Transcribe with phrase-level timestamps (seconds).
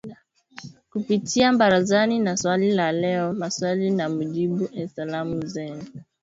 [0.89, 5.83] kupitia Barazani na Swali la Leo, Maswali na Majibu, na Salamu Zenu